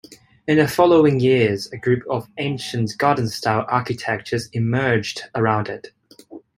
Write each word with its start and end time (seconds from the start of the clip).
In 0.47 0.57
the 0.57 0.67
following 0.67 1.19
years, 1.19 1.67
a 1.71 1.77
group 1.77 2.01
of 2.09 2.27
ancient 2.39 2.97
garden-style 2.97 3.67
architectures 3.69 4.49
emerged 4.51 5.21
around 5.35 5.69
it. 5.69 5.89